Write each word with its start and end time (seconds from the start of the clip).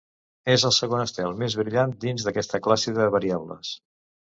És 0.53 0.63
el 0.69 0.71
segon 0.77 1.03
estel 1.07 1.35
més 1.43 1.59
brillant 1.61 1.95
dins 2.05 2.27
d'aquesta 2.29 2.63
classe 2.69 2.97
de 2.99 3.09
variables. 3.19 3.79